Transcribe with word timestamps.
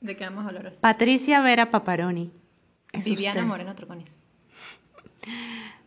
¿De 0.00 0.16
qué 0.16 0.24
vamos 0.24 0.44
a 0.44 0.48
hablar 0.48 0.66
hoy? 0.66 0.72
Patricia 0.80 1.40
Vera 1.40 1.70
Paparoni. 1.70 2.30
Es 2.92 3.04
Viviana 3.04 3.40
usted. 3.40 3.48
Moreno 3.48 3.74
Troconis. 3.74 4.10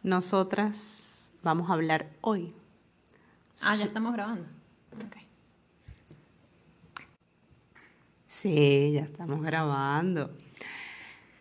Nosotras 0.03 1.31
vamos 1.41 1.69
a 1.69 1.73
hablar 1.73 2.09
hoy. 2.21 2.53
Ah, 3.61 3.75
ya 3.75 3.85
estamos 3.85 4.13
grabando. 4.13 4.45
Ok. 4.95 5.17
Sí, 8.27 8.91
ya 8.93 9.01
estamos 9.01 9.41
grabando. 9.41 10.31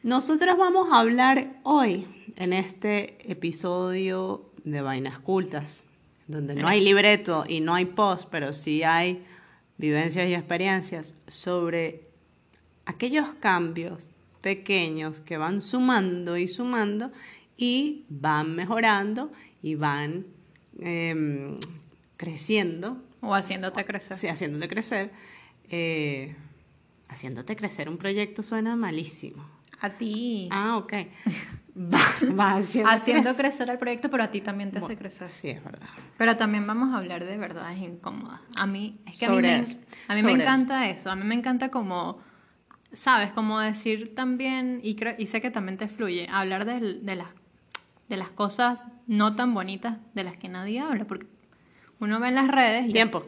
Nosotras 0.03 0.57
vamos 0.57 0.93
a 0.93 1.01
hablar 1.01 1.61
hoy 1.63 2.07
en 2.37 2.53
este 2.53 3.31
episodio 3.31 4.51
de 4.65 4.81
Vainas 4.81 5.19
Cultas, 5.19 5.85
donde 6.27 6.55
no 6.55 6.69
hay 6.69 6.81
libreto 6.83 7.45
y 7.49 7.61
no 7.61 7.75
hay 7.75 7.87
post, 7.87 8.29
pero 8.31 8.53
sí 8.53 8.83
hay 8.83 9.27
vivencias 9.77 10.29
y 10.29 10.35
experiencias 10.35 11.15
sobre 11.27 12.10
aquellos 12.91 13.27
cambios 13.41 14.11
pequeños 14.41 15.21
que 15.21 15.37
van 15.37 15.61
sumando 15.63 16.37
y 16.37 16.49
sumando 16.49 17.13
y 17.57 18.05
van 18.09 18.55
mejorando 18.55 19.31
y 19.63 19.75
van 19.75 20.27
em, 20.81 21.57
creciendo 22.17 23.03
O 23.21 23.35
haciéndote 23.35 23.85
crecer. 23.85 24.17
Sí, 24.17 24.29
haciéndote 24.29 24.69
crecer. 24.69 25.11
eh, 25.69 26.35
haciéndote 27.09 27.57
crecer 27.57 27.89
un 27.89 27.97
proyecto 27.99 28.43
suena 28.43 28.77
malísimo. 28.77 29.45
A 29.81 29.91
ti. 29.97 30.49
Ah, 30.51 30.77
ok. 30.77 30.93
Va, 31.77 31.99
va 32.39 32.53
haciendo, 32.57 32.91
haciendo 32.91 33.23
crecer. 33.23 33.37
crecer 33.47 33.71
el 33.71 33.79
proyecto, 33.79 34.11
pero 34.11 34.25
a 34.25 34.31
ti 34.31 34.41
también 34.41 34.71
te 34.73 34.79
hace 34.81 34.97
crecer. 34.97 35.29
Sí, 35.29 35.49
es 35.49 35.63
verdad. 35.65 35.89
Pero 36.19 36.37
también 36.37 36.67
vamos 36.67 36.93
a 36.93 36.99
hablar 36.99 37.25
de 37.25 37.37
verdades 37.39 37.79
incómodas. 37.79 38.41
A 38.59 38.67
mí, 38.67 39.01
es 39.07 39.19
que 39.19 39.27
a 39.27 39.31
mí, 39.31 39.41
me, 39.41 39.61
eso, 39.61 39.77
a 40.09 40.15
mí 40.15 40.23
me 40.23 40.33
encanta 40.33 40.89
eso. 40.91 41.11
A 41.11 41.15
mí 41.17 41.25
me 41.25 41.35
encanta 41.37 41.71
como, 41.71 42.21
¿sabes? 42.93 43.33
Como 43.33 43.61
decir 43.61 44.15
también, 44.15 44.81
y, 44.83 44.95
creo, 44.97 45.15
y 45.19 45.27
sé 45.27 45.41
que 45.41 45.51
también 45.51 45.77
te 45.79 45.89
fluye, 45.89 46.27
hablar 46.31 46.65
del- 46.65 47.05
de, 47.05 47.15
las, 47.15 47.29
de 48.09 48.17
las 48.17 48.31
cosas 48.31 48.85
no 49.07 49.37
tan 49.37 49.55
bonitas 49.55 49.99
de 50.15 50.25
las 50.25 50.37
que 50.37 50.49
nadie 50.49 50.81
habla. 50.81 51.05
Porque 51.05 51.27
uno 51.99 52.21
ve 52.21 52.29
en 52.29 52.35
las 52.35 52.49
redes 52.49 52.89
y... 52.89 52.93
Tiempo. 52.93 53.25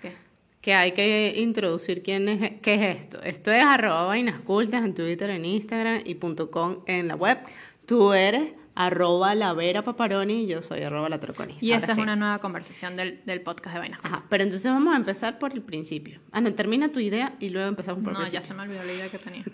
¿Qué? 0.00 0.12
Que 0.60 0.74
hay 0.74 0.92
que 0.92 1.34
introducir 1.38 2.02
quién 2.02 2.28
es, 2.28 2.60
qué 2.60 2.74
es 2.74 3.00
esto. 3.00 3.22
Esto 3.22 3.50
es 3.52 3.64
arroba 3.64 4.04
vainas 4.04 4.40
cultas 4.40 4.84
en 4.84 4.94
Twitter, 4.94 5.30
en 5.30 5.44
Instagram 5.44 6.02
y 6.04 6.14
punto 6.16 6.50
com 6.50 6.78
en 6.86 7.08
la 7.08 7.16
web. 7.16 7.38
Tú 7.86 8.12
eres 8.12 8.52
arroba 8.74 9.34
la 9.34 9.52
vera 9.52 9.82
paparoni 9.82 10.44
y 10.44 10.46
yo 10.46 10.62
soy 10.62 10.82
arroba 10.82 11.08
la 11.08 11.20
troconi. 11.20 11.56
Y 11.60 11.72
esta 11.72 11.88
sí. 11.88 11.92
es 11.92 11.98
una 11.98 12.16
nueva 12.16 12.38
conversación 12.38 12.96
del, 12.96 13.20
del 13.26 13.40
podcast 13.42 13.74
de 13.74 13.80
Vainas. 13.80 14.00
Ajá, 14.02 14.24
pero 14.30 14.44
entonces 14.44 14.70
vamos 14.72 14.94
a 14.94 14.96
empezar 14.96 15.38
por 15.38 15.52
el 15.52 15.60
principio. 15.62 16.20
Ah, 16.32 16.40
no, 16.40 16.52
termina 16.54 16.90
tu 16.90 16.98
idea 17.00 17.34
y 17.38 17.50
luego 17.50 17.68
empezamos 17.68 18.02
por 18.02 18.12
el 18.14 18.18
No, 18.18 18.24
ya 18.24 18.40
principio. 18.40 18.46
se 18.48 18.54
me 18.54 18.62
olvidó 18.62 18.82
la 18.84 18.92
idea 18.92 19.08
que 19.10 19.18
tenía. 19.18 19.44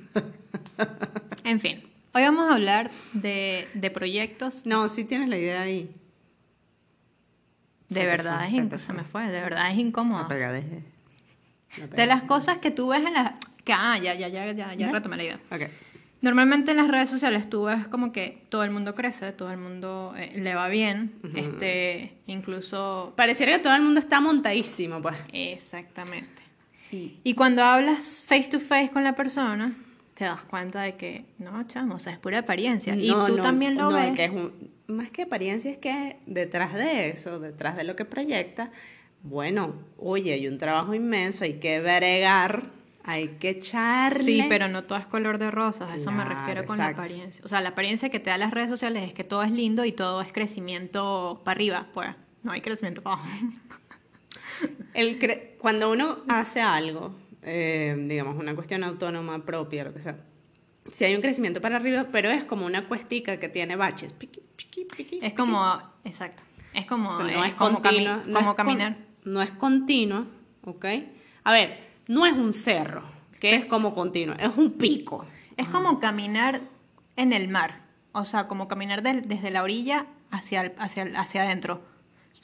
en 1.44 1.60
fin, 1.60 1.82
hoy 2.14 2.22
vamos 2.22 2.48
a 2.50 2.54
hablar 2.54 2.90
de, 3.12 3.68
de 3.74 3.90
proyectos 3.90 4.64
No, 4.66 4.88
sí 4.88 5.04
tienes 5.04 5.28
la 5.28 5.36
idea 5.38 5.62
ahí. 5.62 5.90
de 7.88 8.00
Se 8.00 8.06
verdad, 8.06 8.38
fue, 8.38 8.46
es 8.48 8.54
se 8.54 8.60
inc- 8.62 8.68
te 8.70 8.78
se 8.78 8.92
me 8.92 9.02
fue, 9.04 9.26
de 9.26 9.40
verdad 9.40 9.70
es 9.72 9.78
incómodo. 9.78 10.28
La. 10.28 10.36
La 10.36 11.86
De 11.88 12.06
las 12.06 12.22
cosas 12.24 12.58
que 12.58 12.70
tú 12.70 12.88
ves 12.88 13.04
en 13.04 13.12
las... 13.14 13.32
Que, 13.64 13.72
ah, 13.74 13.98
ya, 13.98 14.14
ya, 14.14 14.28
ya, 14.28 14.46
ya, 14.46 14.52
ya 14.52 14.74
¿Ya? 14.74 14.92
retomé 14.92 15.16
la 15.18 15.24
idea. 15.24 15.40
Ok. 15.50 15.62
Normalmente 16.20 16.72
en 16.72 16.78
las 16.78 16.88
redes 16.88 17.08
sociales 17.08 17.48
tú 17.48 17.64
ves 17.64 17.86
como 17.88 18.10
que 18.10 18.42
todo 18.50 18.64
el 18.64 18.70
mundo 18.72 18.94
crece, 18.94 19.30
todo 19.32 19.52
el 19.52 19.58
mundo 19.58 20.14
eh, 20.16 20.32
le 20.34 20.54
va 20.54 20.68
bien, 20.68 21.12
este, 21.36 22.12
incluso... 22.26 23.12
Pareciera 23.16 23.52
que 23.52 23.58
todo 23.62 23.74
el 23.76 23.82
mundo 23.82 24.00
está 24.00 24.20
montadísimo, 24.20 25.00
pues. 25.00 25.16
Exactamente. 25.32 26.42
Y- 26.90 27.18
Y 27.22 27.34
cuando 27.34 27.62
hablas 27.62 28.24
face 28.26 28.48
to 28.50 28.58
face 28.58 28.90
con 28.90 29.04
la 29.04 29.14
persona, 29.14 29.76
te 30.14 30.24
das 30.24 30.42
cuenta 30.42 30.82
de 30.82 30.96
que, 30.96 31.24
no, 31.38 31.62
chamo, 31.68 31.94
o 31.94 31.98
sea, 32.00 32.14
es 32.14 32.18
pura 32.18 32.38
apariencia. 32.40 32.96
y 32.96 33.08
tú 33.10 33.36
no, 33.36 33.42
también 33.42 33.76
lo 33.76 33.90
no, 33.90 33.96
ves. 33.96 34.12
que 34.16 34.24
es 34.24 34.30
un- 34.32 34.52
más 34.88 35.10
que 35.10 35.22
apariencia, 35.22 35.70
es 35.70 35.78
que 35.78 36.16
detrás 36.26 36.74
de 36.74 37.10
eso, 37.10 37.38
detrás 37.38 37.76
de 37.76 37.84
lo 37.84 37.94
que 37.94 38.04
proyecta, 38.04 38.70
bueno, 39.22 39.74
oye, 39.98 40.32
hay 40.32 40.48
un 40.48 40.58
trabajo 40.58 40.94
inmenso, 40.94 41.44
hay 41.44 41.54
que 41.60 41.78
bregar, 41.80 42.64
hay 43.04 43.28
que 43.40 43.50
echarle. 43.50 44.24
Sí, 44.24 44.44
pero 44.48 44.68
no 44.68 44.84
todo 44.84 44.98
es 44.98 45.06
color 45.06 45.38
de 45.38 45.50
rosas, 45.50 45.90
a 45.90 45.96
eso 45.96 46.10
me 46.12 46.24
refiero 46.24 46.64
con 46.66 46.76
exacto. 46.76 46.98
la 47.00 47.04
apariencia. 47.04 47.44
O 47.44 47.48
sea, 47.48 47.60
la 47.60 47.70
apariencia 47.70 48.10
que 48.10 48.20
te 48.20 48.30
dan 48.30 48.40
las 48.40 48.50
redes 48.50 48.68
sociales 48.70 49.04
es 49.06 49.14
que 49.14 49.24
todo 49.24 49.42
es 49.42 49.50
lindo 49.50 49.84
y 49.84 49.92
todo 49.92 50.20
es 50.20 50.32
crecimiento 50.32 51.40
para 51.44 51.56
arriba, 51.56 51.86
pues 51.94 52.08
no 52.42 52.52
hay 52.52 52.60
crecimiento 52.60 53.02
para 53.02 53.16
abajo. 53.16 53.28
El 54.94 55.18
cre- 55.20 55.56
cuando 55.58 55.90
uno 55.90 56.18
hace 56.28 56.60
algo, 56.60 57.14
eh, 57.42 57.94
digamos, 58.08 58.36
una 58.36 58.54
cuestión 58.54 58.82
autónoma 58.84 59.44
propia, 59.44 59.84
lo 59.84 59.94
que 59.94 60.00
sea, 60.00 60.16
si 60.90 61.04
hay 61.04 61.14
un 61.14 61.20
crecimiento 61.20 61.60
para 61.60 61.76
arriba, 61.76 62.06
pero 62.10 62.30
es 62.30 62.44
como 62.44 62.66
una 62.66 62.88
cuestica 62.88 63.38
que 63.38 63.48
tiene 63.48 63.76
baches. 63.76 64.12
piqui, 64.12 64.40
piqui, 64.56 64.86
piqui, 64.96 65.18
Es 65.22 65.34
como, 65.34 65.80
exacto, 66.04 66.42
es 66.74 66.86
como, 66.86 67.10
O 67.10 67.16
sea, 67.16 67.26
no 67.26 67.44
eh, 67.44 67.48
es 67.48 67.54
como, 67.54 67.78
cami- 67.78 67.82
continua. 67.82 68.22
no 68.26 68.38
como 68.38 68.50
es 68.50 68.56
caminar. 68.56 68.96
no 69.24 69.42
es 69.42 69.50
continua, 69.52 70.26
¿ok? 70.64 70.84
A 71.44 71.52
ver, 71.52 71.87
no 72.08 72.26
es 72.26 72.32
un 72.32 72.52
cerro, 72.52 73.02
que 73.38 73.54
es 73.54 73.64
como 73.66 73.94
continuo, 73.94 74.34
es 74.38 74.56
un 74.56 74.72
pico. 74.72 75.24
Es 75.56 75.68
como 75.68 76.00
caminar 76.00 76.60
en 77.16 77.32
el 77.32 77.46
mar, 77.48 77.80
o 78.12 78.24
sea, 78.24 78.48
como 78.48 78.66
caminar 78.68 79.02
del- 79.02 79.28
desde 79.28 79.50
la 79.50 79.62
orilla 79.62 80.06
hacia, 80.30 80.62
el- 80.62 80.72
hacia, 80.78 81.04
el- 81.04 81.16
hacia 81.16 81.42
adentro. 81.42 81.82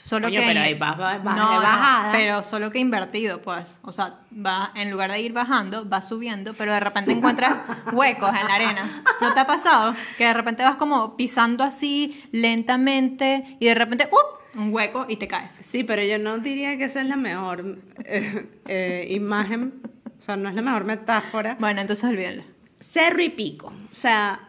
Solo 0.05 0.27
Coño, 0.27 0.41
que 0.41 0.47
pero 0.47 0.61
ahí 0.61 0.75
vas- 0.75 0.97
vas- 0.99 1.23
vas 1.23 1.37
no, 1.37 1.51
de 1.53 1.59
bajada. 1.65 2.13
pero 2.13 2.43
solo 2.43 2.71
que 2.71 2.79
invertido, 2.79 3.41
pues. 3.43 3.79
O 3.83 3.93
sea, 3.93 4.19
va 4.35 4.73
en 4.75 4.91
lugar 4.91 5.11
de 5.11 5.21
ir 5.21 5.33
bajando, 5.33 5.85
vas 5.85 6.09
subiendo, 6.09 6.53
pero 6.55 6.73
de 6.73 6.81
repente 6.81 7.13
encuentras 7.13 7.55
huecos 7.93 8.29
en 8.31 8.49
la 8.49 8.55
arena. 8.55 9.03
¿No 9.21 9.33
te 9.33 9.41
ha 9.41 9.47
pasado? 9.47 9.95
Que 10.19 10.25
de 10.27 10.35
repente 10.35 10.63
vas 10.63 10.77
como 10.77 11.17
pisando 11.17 11.63
así 11.65 12.23
lentamente 12.33 13.57
y 13.61 13.67
de 13.67 13.75
repente 13.75 14.09
¡up! 14.11 14.41
Un 14.57 14.73
hueco 14.73 15.07
y 15.09 15.17
te 15.17 15.29
caes. 15.29 15.53
Sí, 15.63 15.85
pero 15.85 16.03
yo 16.03 16.19
no 16.19 16.39
diría 16.39 16.77
que 16.77 16.85
esa 16.85 17.01
es 17.01 17.09
la 17.09 17.17
mejor 17.17 17.79
eh, 18.05 18.61
eh, 18.67 19.07
imagen, 19.11 19.83
o 20.19 20.23
sea, 20.23 20.37
no 20.37 20.49
es 20.49 20.55
la 20.55 20.63
mejor 20.63 20.85
metáfora. 20.85 21.57
Bueno, 21.59 21.81
entonces 21.81 22.05
olvídenlo. 22.05 22.45
Cerro 22.81 23.23
y 23.23 23.31
pico, 23.31 23.73
o 23.91 23.95
sea, 23.95 24.49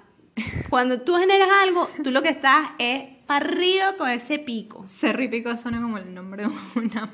cuando 0.70 1.02
tú 1.02 1.16
generas 1.16 1.50
algo, 1.64 1.90
tú 2.04 2.12
lo 2.12 2.22
que 2.22 2.30
estás 2.30 2.70
es 2.78 3.04
para 3.26 3.46
arriba 3.46 3.96
con 3.98 4.10
ese 4.10 4.40
pico. 4.40 4.86
Cerro 4.88 5.24
y 5.24 5.28
Pico 5.28 5.56
suena 5.58 5.82
como 5.82 5.98
el 5.98 6.14
nombre 6.14 6.44
de, 6.44 6.50
una, 6.76 7.12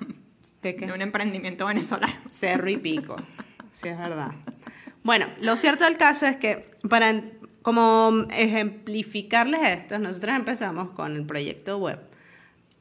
¿De 0.61 0.73
de 0.73 0.91
un 0.91 1.01
emprendimiento 1.01 1.65
venezolano. 1.65 2.13
Cerro 2.25 2.69
y 2.69 2.77
pico. 2.77 3.15
Sí, 3.71 3.87
es 3.87 3.97
verdad. 3.97 4.31
Bueno, 5.03 5.27
lo 5.39 5.55
cierto 5.57 5.85
del 5.85 5.97
caso 5.97 6.27
es 6.27 6.37
que 6.37 6.71
para 6.89 7.23
como 7.61 8.25
ejemplificarles 8.31 9.61
esto, 9.79 9.99
nosotros 9.99 10.35
empezamos 10.35 10.91
con 10.91 11.15
el 11.15 11.25
proyecto 11.25 11.77
web 11.77 11.99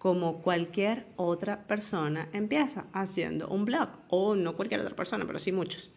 como 0.01 0.41
cualquier 0.41 1.05
otra 1.17 1.67
persona 1.67 2.27
empieza 2.33 2.87
haciendo 2.95 3.49
un 3.49 3.67
blog 3.67 3.91
o 4.09 4.35
no 4.35 4.57
cualquier 4.57 4.81
otra 4.81 4.97
persona, 4.97 5.27
pero 5.27 5.39
sí 5.39 5.53
muchos. 5.53 5.91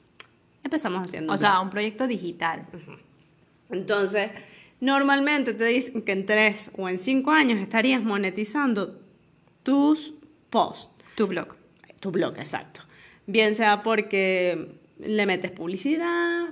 Empezamos 0.62 1.08
haciendo 1.08 1.32
O 1.32 1.36
un 1.36 1.40
sea, 1.40 1.52
blog. 1.52 1.64
un 1.64 1.70
proyecto 1.70 2.06
digital. 2.06 2.68
Entonces, 3.70 4.30
normalmente 4.82 5.54
te 5.54 5.64
dicen 5.64 6.02
que 6.02 6.12
en 6.12 6.26
tres 6.26 6.70
o 6.78 6.90
en 6.90 7.00
cinco 7.00 7.32
años 7.32 7.60
estarías 7.60 8.04
monetizando 8.04 9.00
tus 9.64 10.14
posts. 10.50 10.92
Tu 11.16 11.26
blog. 11.26 11.56
Tu 12.02 12.12
blog, 12.12 12.38
exacto. 12.38 12.82
Bien 13.26 13.56
sea 13.56 13.84
porque 13.84 14.80
le 15.00 15.26
metes 15.26 15.52
publicidad, 15.52 16.50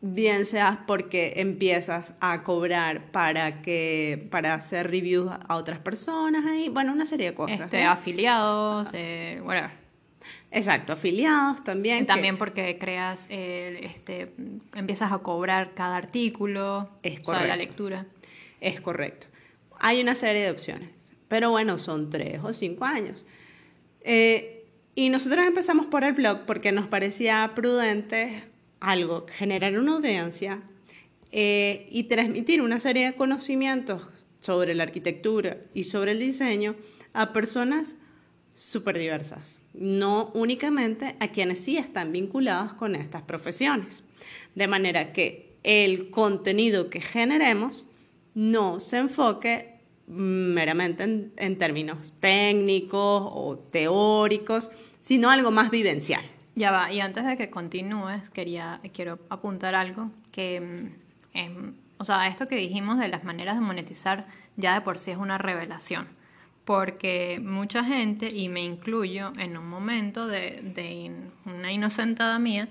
bien 0.00 0.46
sea 0.46 0.84
porque 0.86 1.34
empiezas 1.36 2.14
a 2.20 2.42
cobrar 2.44 3.10
para 3.10 3.62
que 3.62 4.28
para 4.30 4.54
hacer 4.54 4.90
reviews 4.90 5.30
a 5.48 5.56
otras 5.56 5.80
personas 5.80 6.46
ahí, 6.46 6.68
bueno, 6.68 6.92
una 6.92 7.04
serie 7.06 7.30
de 7.30 7.34
cosas. 7.34 7.60
Este, 7.60 7.84
¿no? 7.84 7.90
afiliados, 7.90 8.88
eh, 8.92 9.40
whatever. 9.44 9.72
Exacto, 10.50 10.92
afiliados 10.92 11.64
también. 11.64 12.00
que- 12.00 12.04
También 12.06 12.38
porque 12.38 12.78
creas, 12.78 13.26
eh, 13.30 13.80
este, 13.82 14.32
empiezas 14.74 15.10
a 15.12 15.18
cobrar 15.18 15.74
cada 15.74 15.96
artículo, 15.96 16.88
Es 17.02 17.12
o 17.12 17.16
sea, 17.16 17.24
correcto. 17.24 17.48
la 17.48 17.56
lectura. 17.56 18.06
Es 18.60 18.80
correcto. 18.80 19.26
Hay 19.80 20.00
una 20.00 20.14
serie 20.14 20.42
de 20.42 20.50
opciones, 20.50 20.90
pero 21.28 21.50
bueno, 21.50 21.76
son 21.78 22.10
tres 22.10 22.40
o 22.42 22.52
cinco 22.52 22.84
años. 22.84 23.24
Eh, 24.00 24.64
y 24.94 25.10
nosotros 25.10 25.46
empezamos 25.46 25.86
por 25.86 26.02
el 26.04 26.12
blog 26.12 26.40
porque 26.46 26.72
nos 26.72 26.86
parecía 26.86 27.52
prudente 27.54 28.44
algo, 28.80 29.26
generar 29.30 29.78
una 29.78 29.96
audiencia 29.96 30.62
eh, 31.32 31.88
y 31.90 32.04
transmitir 32.04 32.62
una 32.62 32.80
serie 32.80 33.06
de 33.06 33.14
conocimientos 33.14 34.02
sobre 34.40 34.74
la 34.74 34.84
arquitectura 34.84 35.58
y 35.74 35.84
sobre 35.84 36.12
el 36.12 36.18
diseño 36.20 36.76
a 37.12 37.32
personas 37.32 37.96
súper 38.54 38.98
diversas, 38.98 39.58
no 39.74 40.30
únicamente 40.34 41.16
a 41.20 41.28
quienes 41.28 41.58
sí 41.58 41.76
están 41.76 42.12
vinculados 42.12 42.72
con 42.74 42.94
estas 42.94 43.22
profesiones. 43.22 44.02
De 44.54 44.66
manera 44.66 45.12
que 45.12 45.54
el 45.62 46.10
contenido 46.10 46.90
que 46.90 47.00
generemos 47.00 47.84
no 48.34 48.80
se 48.80 48.98
enfoque 48.98 49.78
meramente 50.06 51.02
en, 51.02 51.32
en 51.36 51.58
términos 51.58 51.98
técnicos 52.20 53.22
o 53.32 53.58
teóricos, 53.70 54.70
sino 55.00 55.30
algo 55.30 55.50
más 55.50 55.70
vivencial. 55.70 56.24
Ya 56.58 56.72
va, 56.72 56.92
y 56.92 57.00
antes 57.00 57.24
de 57.24 57.36
que 57.36 57.50
continúes, 57.50 58.30
quería, 58.30 58.80
quiero 58.92 59.20
apuntar 59.28 59.76
algo 59.76 60.10
que, 60.32 60.60
mm, 60.60 61.38
em, 61.38 61.74
o 61.98 62.04
sea, 62.04 62.26
esto 62.26 62.48
que 62.48 62.56
dijimos 62.56 62.98
de 62.98 63.06
las 63.06 63.22
maneras 63.22 63.54
de 63.54 63.60
monetizar 63.60 64.26
ya 64.56 64.74
de 64.74 64.80
por 64.80 64.98
sí 64.98 65.12
es 65.12 65.18
una 65.18 65.38
revelación, 65.38 66.08
porque 66.64 67.40
mucha 67.40 67.84
gente, 67.84 68.30
y 68.30 68.48
me 68.48 68.62
incluyo 68.62 69.32
en 69.38 69.56
un 69.56 69.68
momento 69.68 70.26
de, 70.26 70.60
de 70.74 71.12
una 71.44 71.70
inocentada 71.70 72.40
mía, 72.40 72.68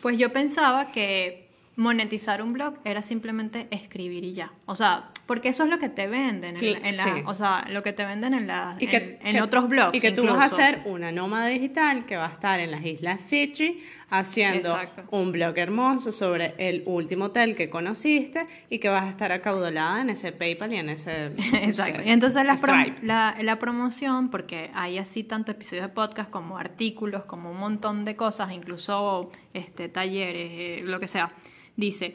pues 0.00 0.16
yo 0.16 0.32
pensaba 0.32 0.90
que 0.90 1.50
monetizar 1.76 2.40
un 2.40 2.54
blog 2.54 2.76
era 2.84 3.02
simplemente 3.02 3.68
escribir 3.70 4.24
y 4.24 4.32
ya. 4.32 4.50
O 4.64 4.74
sea, 4.76 5.10
porque 5.26 5.48
eso 5.48 5.64
es 5.64 5.70
lo 5.70 5.78
que 5.78 5.88
te 5.88 6.06
venden, 6.06 6.56
en, 6.62 6.96
la- 6.96 7.04
sí. 7.04 7.10
o 7.26 7.34
sea, 7.34 7.66
lo 7.70 7.82
que 7.82 7.92
te 7.92 8.04
venden 8.06 8.32
en, 8.32 8.46
la, 8.46 8.76
Y 8.78 8.86
que- 8.86 9.18
en, 9.22 9.40
otros 9.40 9.68
blogs. 9.68 9.94
Y 9.96 10.00
que 10.00 10.12
tú 10.12 10.24
vas 10.24 10.52
a 10.52 10.56
ser 10.56 10.82
una 10.84 11.10
nómada 11.12 11.46
digital 11.48 12.06
que 12.06 12.16
va 12.16 12.26
a 12.26 12.32
estar 12.32 12.60
en 12.60 12.70
las 12.70 12.84
Islas 12.84 13.20
Fiji 13.20 13.82
haciendo 14.08 14.68
Exacto. 14.70 15.02
un 15.10 15.32
blog 15.32 15.58
hermoso 15.58 16.12
sobre 16.12 16.54
el 16.58 16.84
último 16.86 17.24
hotel 17.26 17.56
que 17.56 17.68
conociste 17.68 18.46
y 18.70 18.78
que 18.78 18.88
vas 18.88 19.02
a 19.02 19.10
estar 19.10 19.32
acaudalada 19.32 20.00
en 20.00 20.10
ese 20.10 20.30
PayPal 20.30 20.72
y 20.72 20.76
en 20.76 20.90
ese 20.90 21.26
Exacto. 21.62 22.02
Y 22.04 22.10
entonces 22.10 22.44
la, 22.44 22.54
prom- 22.56 22.80
Stripe. 22.82 23.04
la, 23.04 23.36
la 23.40 23.58
promoción, 23.58 24.30
porque 24.30 24.70
hay 24.74 24.98
así 24.98 25.24
tanto 25.24 25.50
episodios 25.50 25.86
de 25.88 25.92
podcast 25.92 26.30
como 26.30 26.56
artículos, 26.56 27.24
como 27.24 27.50
un 27.50 27.58
montón 27.58 28.04
de 28.04 28.14
cosas, 28.14 28.52
incluso 28.52 29.32
este, 29.54 29.88
talleres, 29.88 30.50
eh, 30.52 30.80
lo 30.84 31.00
que 31.00 31.08
sea, 31.08 31.32
dice, 31.74 32.14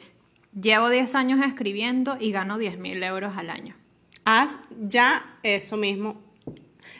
llevo 0.60 0.88
10 0.88 1.14
años 1.14 1.40
escribiendo 1.44 2.16
y 2.20 2.32
gano 2.32 2.58
10 2.58 2.78
mil 2.78 3.02
euros 3.02 3.36
al 3.36 3.50
año. 3.50 3.74
Haz 4.24 4.60
ya 4.80 5.24
eso 5.42 5.76
mismo. 5.76 6.20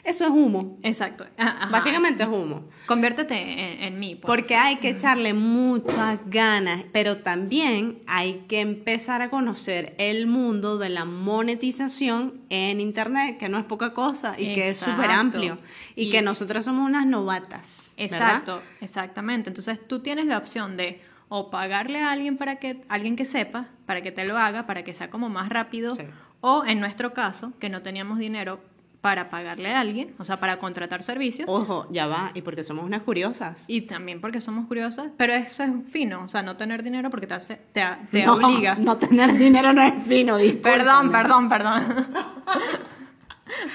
Eso 0.03 0.25
es 0.25 0.31
humo. 0.31 0.77
Exacto. 0.83 1.25
Ah, 1.37 1.55
Ajá. 1.61 1.69
Básicamente 1.71 2.23
es 2.23 2.29
humo. 2.29 2.65
Conviértete 2.87 3.35
en, 3.39 3.83
en 3.83 3.99
mí. 3.99 4.15
Porque 4.15 4.55
hay 4.57 4.77
que 4.77 4.89
echarle 4.89 5.33
muchas 5.33 6.19
ganas, 6.25 6.83
pero 6.91 7.19
también 7.19 8.01
hay 8.05 8.43
que 8.49 8.59
empezar 8.59 9.21
a 9.21 9.29
conocer 9.29 9.95
el 9.99 10.27
mundo 10.27 10.77
de 10.77 10.89
la 10.89 11.05
monetización 11.05 12.41
en 12.49 12.81
Internet, 12.81 13.37
que 13.37 13.47
no 13.47 13.57
es 13.57 13.63
poca 13.65 13.93
cosa 13.93 14.35
y 14.37 14.53
que 14.53 14.69
es 14.69 14.77
súper 14.77 15.09
amplio. 15.11 15.57
Y, 15.95 16.07
Y- 16.07 16.09
que 16.09 16.21
nosotros 16.21 16.65
somos 16.65 16.85
unas 16.87 17.05
novatas. 17.05 17.93
¿verdad? 17.97 18.17
Exacto, 18.17 18.61
exactamente. 18.81 19.49
Entonces 19.49 19.79
tú 19.87 19.99
tienes 20.01 20.25
la 20.25 20.37
opción 20.37 20.75
de 20.75 21.01
o 21.35 21.49
pagarle 21.49 21.99
a 22.03 22.11
alguien 22.11 22.37
para 22.37 22.57
que 22.57 22.81
alguien 22.89 23.15
que 23.15 23.25
sepa, 23.25 23.65
para 23.87 24.01
que 24.03 24.11
te 24.11 24.23
lo 24.23 24.37
haga, 24.37 24.67
para 24.67 24.83
que 24.83 24.93
sea 24.93 25.09
como 25.09 25.29
más 25.29 25.49
rápido, 25.49 25.95
Sí. 25.95 26.03
o 26.41 26.63
en 26.63 26.79
nuestro 26.79 27.11
caso, 27.13 27.53
que 27.59 27.69
no 27.69 27.81
teníamos 27.81 28.19
dinero 28.19 28.59
para 29.01 29.31
pagarle 29.31 29.73
a 29.73 29.79
alguien, 29.81 30.13
o 30.19 30.25
sea, 30.25 30.37
para 30.37 30.59
contratar 30.59 31.01
servicios, 31.01 31.49
Ojo, 31.49 31.87
ya 31.89 32.05
va, 32.05 32.29
y 32.35 32.43
porque 32.43 32.63
somos 32.63 32.85
unas 32.85 33.01
curiosas. 33.01 33.65
y 33.67 33.81
también 33.81 34.21
porque 34.21 34.41
somos 34.41 34.67
curiosas, 34.67 35.07
pero 35.17 35.33
eso 35.33 35.63
es 35.63 35.71
fino, 35.91 36.23
o 36.23 36.29
sea, 36.29 36.43
no 36.43 36.55
tener 36.55 36.83
dinero 36.83 37.09
porque 37.09 37.25
te 37.25 37.33
hace, 37.33 37.55
te, 37.71 37.83
te 38.11 38.25
no, 38.25 38.33
obliga. 38.35 38.75
No 38.79 38.97
tener 38.97 39.33
dinero 39.35 39.73
no 39.73 39.81
es 39.81 39.95
fino, 40.07 40.35
Perdón, 40.61 41.09
discúlpame. 41.11 41.11
perdón, 41.11 41.49
perdón. 41.49 42.07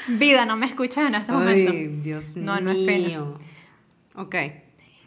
Vida, 0.19 0.46
no 0.46 0.56
me 0.56 0.66
escuchas 0.66 1.08
en 1.08 1.14
este 1.16 1.32
momento. 1.32 1.72
Ay, 1.72 1.87
Dios 2.02 2.37
No, 2.37 2.55
mío. 2.55 2.60
no 2.62 2.70
es 2.70 2.87
fino. 2.87 3.34
Ok, 4.14 4.34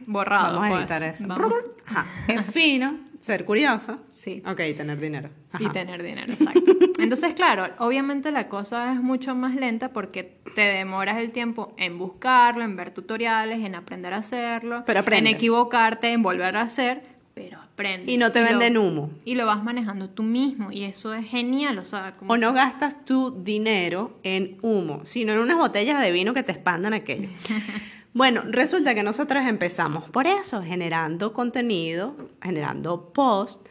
Borrado. 0.07 0.59
vamos 0.59 0.65
a 0.65 0.69
pues. 0.69 0.81
editar 0.81 1.03
eso. 1.03 1.27
Vamos. 1.27 1.53
Ajá, 1.88 2.06
Es 2.27 2.45
fino, 2.48 2.98
ser 3.19 3.45
curioso. 3.45 4.00
Sí. 4.09 4.42
Ok, 4.45 4.57
tener 4.77 5.00
dinero. 5.00 5.30
Y 5.59 5.65
Ajá. 5.65 5.71
tener 5.74 6.03
dinero, 6.03 6.31
exacto. 6.33 6.71
Entonces, 7.00 7.33
claro, 7.33 7.68
obviamente 7.80 8.31
la 8.31 8.48
cosa 8.48 8.94
es 8.94 9.01
mucho 9.01 9.33
más 9.36 9.56
lenta 9.56 9.89
porque 9.89 10.38
te 10.56 10.62
demoras 10.62 11.18
el 11.18 11.31
tiempo 11.31 11.74
en 11.77 11.98
buscarlo, 11.98 12.63
en 12.63 12.75
ver 12.75 12.92
tutoriales, 12.92 13.65
en 13.65 13.75
aprender 13.75 14.13
a 14.13 14.18
hacerlo, 14.18 14.83
Pero 14.86 15.00
aprendes. 15.00 15.31
en 15.31 15.36
equivocarte, 15.38 16.12
en 16.13 16.21
volver 16.21 16.56
a 16.56 16.62
hacer, 16.62 17.01
pero 17.33 17.59
aprendes. 17.59 18.09
Y 18.09 18.18
no 18.18 18.31
te 18.31 18.42
lo- 18.42 18.45
venden 18.45 18.77
humo. 18.77 19.09
Y 19.25 19.33
lo 19.36 19.48
vas 19.48 19.63
manejando 19.63 20.09
tú 20.09 20.21
mismo 20.21 20.71
y 20.71 20.83
eso 20.83 21.13
es 21.15 21.25
genial, 21.27 21.80
o 21.80 21.86
sea, 21.86 22.13
como... 22.19 22.31
O 22.33 22.38
no 22.38 22.53
gastas 22.53 23.03
tu 23.06 23.31
dinero 23.44 24.19
en 24.24 24.57
humo, 24.62 25.01
sino 25.06 25.33
en 25.33 25.39
unas 25.39 25.57
botellas 25.57 26.00
de 26.00 26.12
vino 26.12 26.33
que 26.36 26.44
te 26.44 26.51
expandan 26.51 26.94
aquello. 26.94 27.27
Bueno, 28.13 28.42
resulta 28.46 28.94
que 28.94 29.04
nosotros 29.04 29.44
empezamos 29.48 30.10
por 30.10 30.28
eso, 30.28 30.62
generando 30.62 31.31
contenido, 31.34 32.16
generando 32.42 33.10
post. 33.13 33.66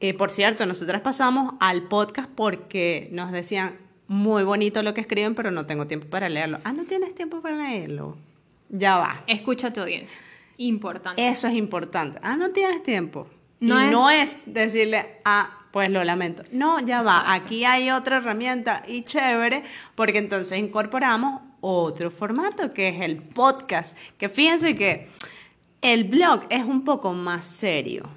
Eh, 0.00 0.14
por 0.14 0.30
cierto, 0.30 0.66
nosotras 0.66 1.00
pasamos 1.00 1.54
al 1.60 1.84
podcast 1.84 2.28
porque 2.34 3.08
nos 3.12 3.30
decían, 3.32 3.76
muy 4.08 4.42
bonito 4.42 4.82
lo 4.82 4.94
que 4.94 5.00
escriben, 5.00 5.34
pero 5.34 5.50
no 5.50 5.66
tengo 5.66 5.86
tiempo 5.86 6.06
para 6.08 6.28
leerlo. 6.28 6.58
Ah, 6.64 6.72
no 6.72 6.84
tienes 6.84 7.14
tiempo 7.14 7.40
para 7.40 7.56
leerlo. 7.56 8.16
Ya 8.68 8.96
va. 8.96 9.22
Escucha 9.26 9.68
a 9.68 9.72
tu 9.72 9.80
audiencia. 9.80 10.18
Importante. 10.56 11.28
Eso 11.28 11.46
es 11.46 11.54
importante. 11.54 12.18
Ah, 12.22 12.36
no 12.36 12.50
tienes 12.50 12.82
tiempo. 12.82 13.28
No 13.60 13.80
y 13.80 13.84
es- 13.86 13.92
no 13.92 14.10
es 14.10 14.42
decirle, 14.46 15.20
ah, 15.24 15.66
pues 15.72 15.90
lo 15.90 16.02
lamento. 16.02 16.42
No, 16.50 16.80
ya 16.80 17.02
va. 17.02 17.32
Aquí 17.32 17.64
hay 17.64 17.90
otra 17.90 18.16
herramienta 18.16 18.82
y 18.88 19.02
chévere, 19.02 19.62
porque 19.94 20.18
entonces 20.18 20.58
incorporamos 20.58 21.42
otro 21.60 22.10
formato 22.10 22.72
que 22.72 22.88
es 22.88 23.00
el 23.00 23.16
podcast. 23.16 23.96
Que 24.18 24.28
fíjense 24.28 24.76
que 24.76 25.08
el 25.82 26.04
blog 26.04 26.42
es 26.50 26.64
un 26.64 26.84
poco 26.84 27.12
más 27.12 27.44
serio, 27.44 28.08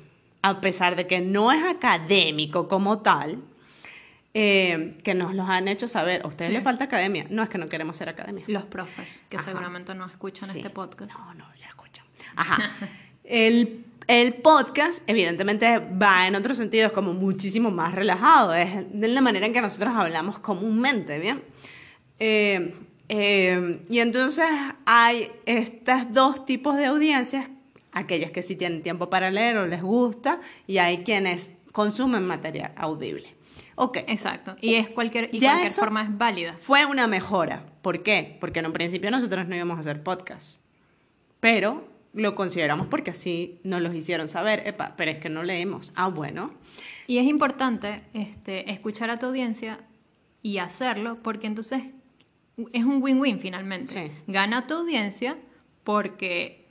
a 0.42 0.62
pesar 0.62 0.96
de 0.96 1.08
que 1.08 1.20
no 1.22 1.52
es 1.52 1.64
académico 1.64 2.68
como 2.68 3.00
tal. 3.00 3.40
eh, 4.34 4.98
que 5.04 5.14
nos 5.14 5.36
los 5.36 5.50
han 5.50 5.68
hecho 5.68 5.90
saber. 5.90 6.22
¿A 6.24 6.28
ustedes 6.30 6.52
Sí. 6.52 6.54
les 6.54 6.64
falta 6.64 6.86
academia? 6.86 7.26
No, 7.30 7.44
es 7.44 7.50
que 7.50 7.58
no 7.58 7.66
queremos 7.66 7.98
ser 7.98 8.08
academia. 8.08 8.46
Los 8.48 8.64
profes, 8.64 9.22
que 9.28 9.36
Ajá. 9.36 9.46
seguramente 9.48 9.94
no 9.94 10.06
escuchan 10.06 10.48
Sí. 10.50 10.60
este 10.60 10.70
podcast. 10.70 11.12
No, 11.12 11.34
no, 11.34 11.46
ya 11.60 11.68
escucho. 11.68 12.02
Ajá. 12.38 12.58
el, 13.26 13.84
el 14.08 14.34
podcast, 14.36 15.04
evidentemente, 15.06 15.80
va 15.80 16.28
en 16.28 16.36
otro 16.36 16.56
sentido, 16.56 16.88
es 16.88 16.94
como 16.94 17.12
muchísimo 17.12 17.72
más 17.72 17.94
relajado. 17.94 18.54
Es 18.54 18.70
de 18.94 19.08
la 19.10 19.20
manera 19.20 19.46
en 19.48 19.52
que 19.52 19.60
nosotros 19.60 19.94
hablamos 19.94 20.40
comúnmente, 20.40 21.20
¿bien? 21.20 21.44
Eh, 22.18 22.74
eh, 23.14 23.82
y 23.90 24.00
entonces 24.00 24.46
hay 24.86 25.30
estos 25.46 26.14
dos 26.14 26.46
tipos 26.46 26.78
de 26.78 26.86
audiencias, 26.86 27.50
aquellas 27.92 28.32
que 28.32 28.42
sí 28.42 28.56
tienen 28.56 28.82
tiempo 28.84 29.10
para 29.10 29.30
leer 29.30 29.58
o 29.58 29.68
les 29.68 29.82
gusta, 29.82 30.40
y 30.66 30.78
hay 30.78 31.04
quienes 31.04 31.52
consumen 31.74 32.26
material 32.26 32.72
audible. 32.78 33.36
Ok, 33.76 33.98
Exacto. 34.08 34.56
Y 34.62 34.76
es 34.76 34.90
cualquier, 34.90 35.30
y 35.34 35.40
Ya 35.40 35.50
cualquier 35.50 35.72
forma 35.74 36.04
es 36.04 36.18
válida. 36.18 36.56
fue 36.58 36.86
una 36.86 37.06
mejora. 37.08 37.66
¿Por 37.82 38.02
qué? 38.02 38.38
Porque 38.40 38.60
en 38.60 38.68
un 38.68 38.74
principio 38.74 39.12
nosotros 39.12 39.46
no 39.46 39.56
íbamos 39.58 39.76
a 39.76 39.82
hacer 39.82 40.04
podcast. 40.04 40.60
Pero 41.42 41.86
lo 42.14 42.34
consideramos 42.36 42.88
porque 42.88 43.12
así 43.12 43.60
nos 43.64 43.82
los 43.82 43.94
hicieron 43.94 44.30
saber. 44.30 44.66
Epa, 44.66 44.94
pero 44.96 45.12
es 45.12 45.18
que 45.18 45.28
no 45.28 45.44
leímos. 45.44 45.92
Ah, 45.96 46.08
bueno. 46.08 46.54
Y 47.08 47.18
es 47.18 47.26
importante 47.26 48.04
este, 48.14 48.72
escuchar 48.72 49.10
a 49.10 49.20
tu 49.20 49.26
audiencia 49.26 49.80
y 50.42 50.60
hacerlo 50.60 51.18
porque 51.22 51.48
entonces 51.48 51.84
es 52.74 52.86
un 52.86 53.02
win-win 53.02 53.40
finalmente. 53.40 53.94
Sí. 53.94 54.12
Gana 54.28 54.68
tu 54.68 54.76
audiencia 54.76 55.38
porque, 55.84 56.66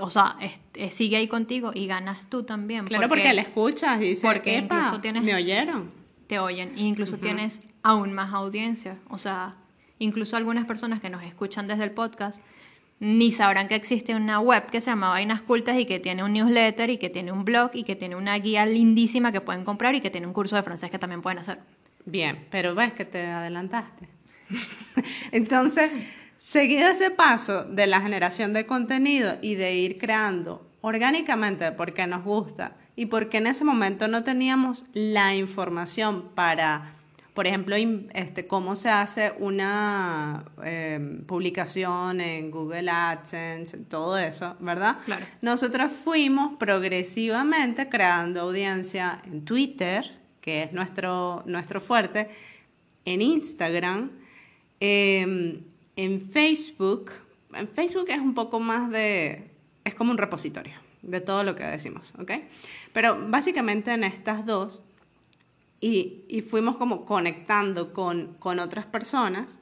o 0.00 0.10
sea, 0.10 0.36
es- 0.40 0.60
es- 0.74 0.94
sigue 0.94 1.16
ahí 1.16 1.28
contigo 1.28 1.72
y 1.74 1.86
ganas 1.86 2.28
tú 2.28 2.42
también. 2.42 2.84
Claro, 2.86 3.08
porque, 3.08 3.32
le 3.32 3.40
escuchas 3.42 4.00
y 4.00 4.04
dices, 4.10 4.24
porque 4.24 4.58
Epa, 4.58 4.76
incluso 4.76 5.00
tienes- 5.00 5.22
me 5.22 5.34
oyeron. 5.34 5.90
te 6.26 6.38
oyen 6.38 6.72
y 6.76 6.86
incluso 6.86 7.18
tienes 7.18 7.60
aún 7.82 8.12
más 8.12 8.32
audiencia. 8.34 8.98
O 9.08 9.18
sea, 9.18 9.56
incluso 9.98 10.36
algunas 10.36 10.66
personas 10.66 11.00
que 11.00 11.08
nos 11.10 11.22
escuchan 11.24 11.66
desde 11.66 11.84
el 11.84 11.90
podcast 11.92 12.42
ni 13.00 13.30
sabrán 13.32 13.68
que 13.68 13.76
existe 13.76 14.14
una 14.14 14.40
web 14.40 14.66
que 14.66 14.80
se 14.80 14.90
llama 14.90 15.08
Vainas 15.10 15.40
Cultas 15.40 15.78
y 15.78 15.86
que 15.86 16.00
tiene 16.00 16.24
un 16.24 16.32
newsletter 16.32 16.90
y 16.90 16.98
que 16.98 17.08
tiene 17.08 17.30
un 17.32 17.44
blog 17.44 17.70
y 17.72 17.84
que 17.84 17.94
tiene 17.96 18.16
una 18.16 18.36
guía 18.38 18.66
lindísima 18.66 19.30
que 19.32 19.40
pueden 19.40 19.64
comprar 19.64 19.94
y 19.94 20.00
que 20.00 20.10
tiene 20.10 20.26
un 20.26 20.32
curso 20.32 20.56
de 20.56 20.62
francés 20.64 20.90
que 20.90 20.98
también 20.98 21.22
pueden 21.22 21.38
hacer. 21.38 21.60
Bien, 22.04 22.46
pero 22.50 22.74
ves 22.74 22.92
que 22.94 23.04
te 23.04 23.24
adelantaste. 23.26 24.08
Entonces, 25.32 25.90
seguido 26.38 26.88
ese 26.88 27.10
paso 27.10 27.64
de 27.64 27.86
la 27.86 28.00
generación 28.00 28.52
de 28.52 28.66
contenido 28.66 29.38
y 29.42 29.54
de 29.54 29.74
ir 29.76 29.98
creando 29.98 30.68
orgánicamente 30.80 31.72
porque 31.72 32.06
nos 32.06 32.24
gusta 32.24 32.76
y 32.96 33.06
porque 33.06 33.38
en 33.38 33.46
ese 33.46 33.64
momento 33.64 34.08
no 34.08 34.24
teníamos 34.24 34.84
la 34.92 35.34
información 35.34 36.30
para, 36.34 36.94
por 37.34 37.46
ejemplo, 37.46 37.76
este, 38.12 38.46
cómo 38.46 38.76
se 38.76 38.88
hace 38.88 39.34
una 39.38 40.44
eh, 40.64 41.20
publicación 41.26 42.20
en 42.20 42.50
Google 42.50 42.90
AdSense, 42.90 43.76
todo 43.88 44.18
eso, 44.18 44.56
¿verdad? 44.60 44.98
Claro. 45.04 45.26
Nosotros 45.42 45.92
fuimos 45.92 46.56
progresivamente 46.58 47.88
creando 47.88 48.40
audiencia 48.40 49.20
en 49.26 49.44
Twitter, 49.44 50.18
que 50.40 50.64
es 50.64 50.72
nuestro, 50.72 51.42
nuestro 51.46 51.80
fuerte, 51.80 52.28
en 53.04 53.22
Instagram, 53.22 54.10
eh, 54.80 55.60
en 55.96 56.20
Facebook. 56.20 57.12
En 57.54 57.68
Facebook 57.68 58.06
es 58.08 58.20
un 58.20 58.34
poco 58.34 58.60
más 58.60 58.90
de... 58.90 59.50
es 59.84 59.94
como 59.94 60.10
un 60.10 60.18
repositorio 60.18 60.74
de 61.02 61.20
todo 61.20 61.44
lo 61.44 61.54
que 61.54 61.64
decimos, 61.64 62.12
¿ok? 62.18 62.32
Pero 62.92 63.18
básicamente 63.28 63.92
en 63.92 64.04
estas 64.04 64.44
dos, 64.44 64.82
y, 65.80 66.24
y 66.28 66.42
fuimos 66.42 66.76
como 66.76 67.04
conectando 67.04 67.92
con, 67.92 68.34
con 68.38 68.58
otras 68.58 68.86
personas, 68.86 69.60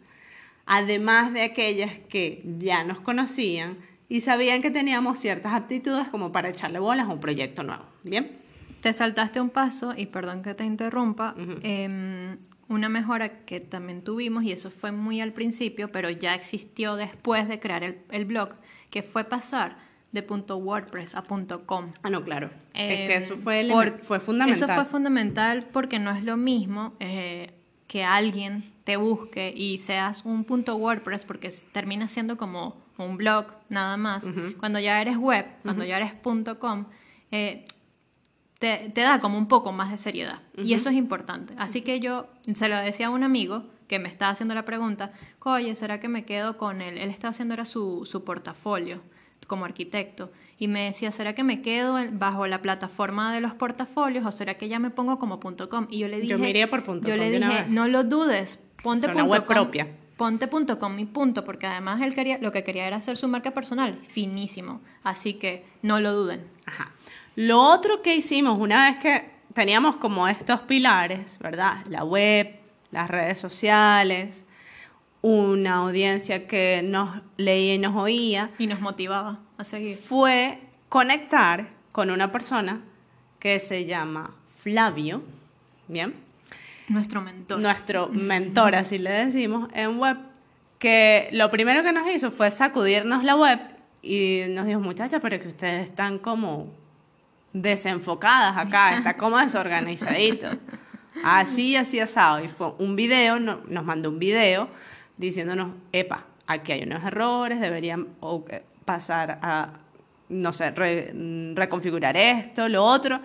además 0.65 1.33
de 1.33 1.43
aquellas 1.43 1.99
que 2.09 2.43
ya 2.59 2.85
nos 2.85 3.01
conocían 3.01 3.77
y 4.09 4.21
sabían 4.21 4.63
que 4.63 4.71
teníamos 4.71 5.19
ciertas 5.19 5.53
aptitudes 5.53 6.09
como 6.09 6.33
para 6.33 6.49
echarle 6.49 6.79
bolas 6.79 7.07
a 7.07 7.13
un 7.13 7.21
proyecto 7.21 7.63
nuevo. 7.63 7.85
Bien. 8.03 8.39
Te 8.81 8.93
saltaste 8.93 9.41
un 9.41 9.51
paso, 9.51 9.95
y 9.97 10.07
perdón 10.07 10.43
que 10.43 10.55
te 10.55 10.65
interrumpa, 10.65 11.35
em, 11.63 12.39
una 12.69 12.89
mejora 12.89 13.45
que 13.45 13.61
también 13.61 14.03
tuvimos, 14.03 14.45
y 14.45 14.53
eso 14.53 14.71
fue 14.71 14.93
muy 14.93 15.21
al 15.21 15.33
principio, 15.33 15.93
pero 15.93 16.11
ya 16.11 16.35
existió 16.35 16.97
después 16.97 17.49
de 17.49 17.61
crear 17.61 17.85
el, 17.85 17.99
el 18.11 18.25
blog, 18.25 18.51
que 18.91 19.03
fue 19.03 19.25
pasar 19.25 19.77
de 20.13 20.21
.wordpress 20.23 21.15
a 21.15 21.23
.com. 21.67 21.93
Ah, 22.03 22.11
no, 22.11 22.25
claro. 22.25 22.51
es 22.75 23.07
que 23.07 23.15
Em, 23.15 23.23
eso 23.23 23.37
fue, 23.37 23.61
el- 23.61 23.69
por- 23.69 23.99
fue 24.03 24.19
fundamental. 24.21 24.65
Eso 24.71 24.75
fue 24.75 24.85
fundamental 24.85 25.67
porque 25.73 25.99
no 25.99 26.11
es 26.15 26.25
lo 26.25 26.37
mismo 26.37 26.95
eh, 27.01 27.53
que 27.87 28.03
alguien 28.05 28.73
te 28.85 28.97
busque 28.97 29.53
y 29.55 29.79
seas 29.79 30.25
un 30.25 30.45
punto 30.45 30.77
WordPress 30.77 31.25
porque 31.25 31.51
termina 31.73 32.09
siendo 32.09 32.37
como 32.37 32.81
un 32.99 33.17
blog 33.17 33.47
nada 33.69 33.97
más. 33.97 34.27
Cuando 34.59 34.79
ya 34.81 35.01
eres 35.03 35.17
web, 35.19 35.45
cuando 35.63 35.85
ya 35.85 35.97
eres 35.99 36.15
.com, 36.59 36.87
eh, 37.31 37.65
te, 38.59 38.91
te 38.95 39.01
da 39.03 39.21
como 39.21 39.39
un 39.39 39.49
poco 39.49 39.73
más 39.73 39.91
de 39.91 39.99
seriedad. 39.99 40.41
Y 40.57 40.75
eso 40.75 40.89
es 40.89 40.97
importante. 40.97 41.55
Así 41.59 41.83
que 41.83 42.01
yo 42.01 42.27
se 42.55 42.69
lo 42.69 42.77
decía 42.77 43.09
a 43.09 43.11
un 43.11 43.23
amigo 43.23 43.65
que 43.89 43.99
me 43.99 44.09
estaba 44.09 44.33
haciendo 44.33 44.55
la 44.55 44.65
pregunta, 44.65 45.13
oye, 45.41 45.75
¿será 45.75 46.01
que 46.01 46.09
me 46.09 46.25
quedo 46.25 46.57
con 46.57 46.81
él? 46.81 46.99
Él 46.99 47.11
estaba 47.11 47.31
haciendo 47.31 47.55
era 47.55 47.65
su, 47.65 48.05
su 48.05 48.25
portafolio 48.25 49.01
como 49.47 49.65
arquitecto. 49.65 50.31
Y 50.59 50.69
me 50.69 50.85
decía, 50.85 51.11
¿será 51.11 51.35
que 51.35 51.45
me 51.45 51.61
quedo 51.63 51.97
bajo 52.13 52.47
la 52.47 52.63
plataforma 52.63 53.33
de 53.33 53.41
los 53.41 53.55
portafolios 53.55 54.25
o 54.25 54.33
será 54.33 54.55
que 54.55 54.69
ya 54.69 54.79
me 54.79 54.91
pongo 54.91 55.19
como 55.19 55.39
.com? 55.39 55.87
Y 55.91 55.99
yo 55.99 56.09
le 56.09 56.17
dije, 56.17 56.29
Yo 56.29 56.39
me 56.39 56.51
iría 56.51 56.69
por 56.69 56.83
punto 56.83 57.07
yo 57.09 57.15
com 57.15 57.21
le 57.21 57.37
una 57.37 57.49
dije, 57.49 57.67
no 57.69 57.87
lo 57.89 58.05
dudes, 58.05 58.59
ponte 58.83 59.07
Es 59.07 59.13
una 59.13 59.23
punto 59.23 59.33
web 59.33 59.45
com, 59.45 59.55
propia. 59.55 59.89
Ponte 60.17 60.49
punto 60.49 60.79
com 60.79 60.99
y 60.99 61.05
punto, 61.05 61.45
porque 61.45 61.67
además 61.67 62.01
él 62.01 62.15
quería, 62.15 62.39
lo 62.39 62.53
que 62.53 62.65
quería 62.65 62.87
era 62.87 62.97
hacer 62.97 63.19
su 63.19 63.29
marca 63.29 63.51
personal, 63.51 63.99
finísimo. 64.09 64.81
Así 65.03 65.35
que 65.35 65.67
no 65.83 66.01
lo 66.01 66.15
duden. 66.15 66.47
Ajá. 66.65 66.91
Lo 67.37 67.61
otro 67.61 68.01
que 68.01 68.17
hicimos 68.17 68.59
una 68.59 68.89
vez 68.89 68.99
que 68.99 69.31
teníamos 69.53 69.97
como 69.97 70.27
estos 70.27 70.61
pilares, 70.61 71.39
¿verdad? 71.39 71.85
La 71.89 72.03
web, 72.03 72.57
las 72.91 73.09
redes 73.09 73.39
sociales, 73.39 74.47
una 75.21 75.77
audiencia 75.77 76.47
que 76.47 76.83
nos 76.83 77.21
leía 77.37 77.75
y 77.75 77.79
nos 77.79 77.95
oía, 77.95 78.51
Y 78.59 78.67
nos 78.67 78.81
motivaba 78.81 79.41
a 79.59 79.65
seguir. 79.65 79.99
fue 79.99 80.61
conectar 80.89 81.69
con 81.93 82.11
una 82.11 82.33
persona 82.33 82.81
que 83.39 83.59
se 83.59 83.85
llama 83.85 84.35
Flavio, 84.63 85.23
¿bien? 85.89 86.15
Nuestro 86.89 87.21
mentor. 87.21 87.61
Nuestro 87.61 88.09
mentor, 88.09 88.75
así 88.77 88.97
le 88.97 89.11
decimos, 89.11 89.69
en 89.75 89.99
web, 89.99 90.17
que 90.79 91.29
lo 91.33 91.51
primero 91.51 91.83
que 91.83 91.93
nos 91.93 92.09
hizo 92.09 92.31
fue 92.31 92.51
sacudirnos 92.51 93.25
la 93.25 93.37
web 93.37 93.61
y 94.03 94.43
nos 94.49 94.65
dijo, 94.65 94.81
muchachas, 94.81 95.21
pero 95.21 95.39
que 95.39 95.49
ustedes 95.49 95.85
están 95.85 96.19
como 96.19 96.73
desenfocadas 97.63 98.57
acá, 98.57 98.97
está 98.99 99.17
como 99.17 99.39
desorganizadito. 99.39 100.49
Así, 101.25 101.77
así 101.77 101.99
asado. 102.01 102.45
Y 102.45 102.49
fue 102.49 102.73
un 102.79 102.95
video, 102.97 103.41
no- 103.41 103.61
nos 103.69 103.85
mandó 103.85 104.11
un 104.11 104.19
video 104.19 104.69
diciéndonos, 105.17 105.69
epa, 105.93 106.27
aquí 106.47 106.73
hay 106.73 106.83
unos 106.83 107.03
errores, 107.05 107.61
deberían 107.61 108.09
eh, 108.51 108.63
pasar 108.85 109.39
a, 109.43 109.81
no 110.29 110.53
sé, 110.53 110.71
re- 110.73 111.13
reconfigurar 111.55 112.17
esto, 112.17 112.69
lo 112.69 112.85
otro. 112.85 113.21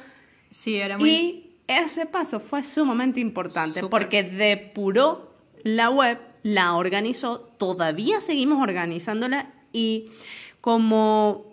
Sí, 0.50 0.76
era 0.78 0.98
muy... 0.98 1.10
Y 1.10 1.58
ese 1.68 2.06
paso 2.06 2.40
fue 2.40 2.64
sumamente 2.64 3.20
importante 3.20 3.82
porque 3.84 4.24
depuró 4.24 5.34
la 5.64 5.90
web, 5.90 6.18
la 6.44 6.74
organizó, 6.76 7.40
todavía 7.58 8.20
seguimos 8.22 8.62
organizándola 8.64 9.48
y 9.74 10.12
como, 10.60 11.51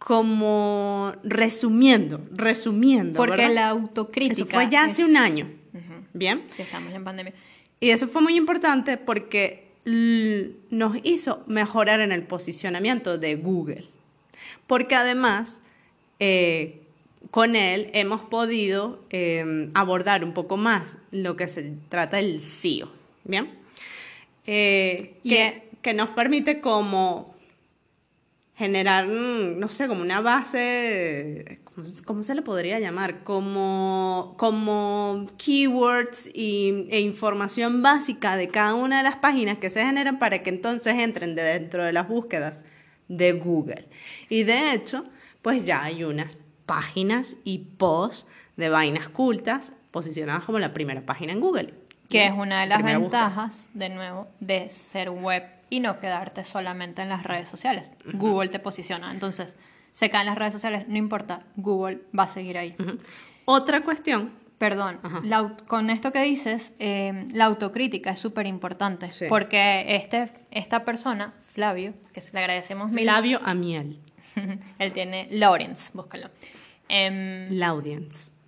como 0.00 1.12
resumiendo, 1.22 2.22
resumiendo. 2.32 3.18
Porque 3.18 3.42
¿verdad? 3.42 3.54
la 3.54 3.68
autocrítica... 3.68 4.32
Eso 4.32 4.46
fue 4.46 4.68
ya 4.70 4.84
hace 4.84 5.04
un 5.04 5.16
año. 5.16 5.46
Bien. 6.14 6.44
Sí, 6.48 6.62
estamos 6.62 6.92
en 6.94 7.04
pandemia. 7.04 7.34
Y 7.78 7.90
eso 7.90 8.08
fue 8.08 8.22
muy 8.22 8.34
importante 8.34 8.96
porque 8.96 9.68
nos 9.84 10.96
hizo 11.04 11.44
mejorar 11.46 12.00
en 12.00 12.12
el 12.12 12.22
posicionamiento 12.22 13.18
de 13.18 13.36
Google. 13.36 13.88
Porque 14.66 14.94
además, 14.94 15.62
eh, 16.18 16.80
con 17.30 17.54
él 17.54 17.90
hemos 17.92 18.22
podido 18.22 19.04
eh, 19.10 19.70
abordar 19.74 20.24
un 20.24 20.32
poco 20.32 20.56
más 20.56 20.96
lo 21.10 21.36
que 21.36 21.46
se 21.46 21.74
trata 21.90 22.16
del 22.16 22.40
SEO. 22.40 22.90
¿Bien? 23.24 23.50
Eh, 24.46 25.18
que, 25.22 25.46
e- 25.46 25.68
que 25.82 25.92
nos 25.92 26.08
permite 26.10 26.60
como 26.60 27.34
generar, 28.60 29.06
mm, 29.06 29.58
no 29.58 29.70
sé, 29.70 29.88
como 29.88 30.02
una 30.02 30.20
base, 30.20 31.60
¿cómo, 32.04 32.22
se 32.24 32.34
le 32.34 32.42
podría 32.42 32.78
llamar? 32.78 33.24
Como, 33.24 34.34
como 34.36 35.26
keywords 35.38 36.28
y, 36.34 36.86
e 36.90 37.00
información 37.00 37.80
básica 37.80 38.36
de 38.36 38.48
cada 38.48 38.74
una 38.74 38.98
de 38.98 39.04
las 39.04 39.16
páginas 39.16 39.56
que 39.56 39.70
se 39.70 39.82
generan 39.82 40.18
para 40.18 40.42
que 40.42 40.50
entonces 40.50 40.92
entren 40.98 41.34
de 41.34 41.42
dentro 41.42 41.82
de 41.82 41.94
las 41.94 42.06
búsquedas 42.06 42.66
de 43.08 43.32
Google. 43.32 43.88
Y 44.28 44.42
de 44.42 44.74
hecho, 44.74 45.06
pues 45.40 45.64
ya 45.64 45.82
hay 45.82 46.04
unas 46.04 46.36
páginas 46.66 47.38
y 47.44 47.60
posts 47.78 48.26
de 48.58 48.68
vainas 48.68 49.08
cultas 49.08 49.72
posicionadas 49.90 50.44
como 50.44 50.58
la 50.58 50.74
primera 50.74 51.06
página 51.06 51.32
en 51.32 51.40
Google. 51.40 51.79
Que 52.10 52.26
es 52.26 52.32
una 52.32 52.62
de 52.62 52.66
las 52.66 52.82
ventajas, 52.82 53.70
de 53.72 53.88
nuevo, 53.88 54.28
de 54.40 54.68
ser 54.68 55.10
web 55.10 55.44
y 55.70 55.80
no 55.80 56.00
quedarte 56.00 56.44
solamente 56.44 57.02
en 57.02 57.08
las 57.08 57.22
redes 57.22 57.48
sociales. 57.48 57.92
Google 58.14 58.48
te 58.48 58.58
posiciona. 58.58 59.12
Entonces, 59.12 59.56
se 59.92 60.10
caen 60.10 60.26
las 60.26 60.36
redes 60.36 60.52
sociales, 60.52 60.86
no 60.88 60.98
importa, 60.98 61.40
Google 61.56 62.02
va 62.16 62.24
a 62.24 62.28
seguir 62.28 62.58
ahí. 62.58 62.76
Otra 63.44 63.82
cuestión 63.82 64.32
Perdón, 64.60 65.00
la 65.24 65.56
con 65.66 65.88
esto 65.88 66.12
que 66.12 66.22
dices, 66.22 66.74
eh, 66.78 67.26
la 67.32 67.46
autocrítica 67.46 68.10
es 68.10 68.18
súper 68.18 68.46
importante. 68.46 69.10
Sí. 69.10 69.24
Porque 69.26 69.96
este, 69.96 70.30
esta 70.50 70.84
persona, 70.84 71.32
Flavio, 71.54 71.94
que 72.12 72.20
se 72.20 72.34
le 72.34 72.40
agradecemos 72.40 72.90
mil, 72.92 73.06
labio 73.06 73.40
a 73.42 73.54
miel. 73.54 74.00
él 74.78 74.92
tiene 74.92 75.28
Lawrence, 75.30 75.90
búscalo. 75.94 76.28
Em, 76.90 77.48
La 77.52 77.68
audience. 77.68 78.32
Que 78.32 78.39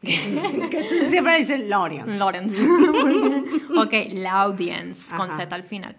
Siempre 1.08 1.38
dicen 1.38 1.68
Lawrence. 1.68 2.18
Lawrence. 2.18 2.62
ok, 3.76 3.92
la 4.12 4.42
audience, 4.42 5.14
con 5.16 5.28
Ajá. 5.28 5.40
Z 5.40 5.54
al 5.54 5.64
final. 5.64 5.96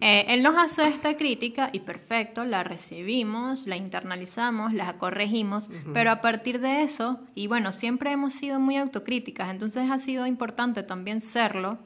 Eh, 0.00 0.26
él 0.28 0.42
nos 0.42 0.56
hace 0.56 0.86
esta 0.86 1.16
crítica 1.16 1.70
y 1.72 1.80
perfecto, 1.80 2.44
la 2.44 2.62
recibimos, 2.62 3.66
la 3.66 3.76
internalizamos, 3.76 4.72
la 4.72 4.98
corregimos, 4.98 5.70
pero 5.92 6.10
a 6.10 6.20
partir 6.20 6.60
de 6.60 6.82
eso, 6.82 7.20
y 7.34 7.46
bueno, 7.46 7.72
siempre 7.72 8.12
hemos 8.12 8.34
sido 8.34 8.60
muy 8.60 8.76
autocríticas, 8.76 9.50
entonces 9.50 9.90
ha 9.90 9.98
sido 9.98 10.26
importante 10.26 10.82
también 10.82 11.20
serlo 11.20 11.78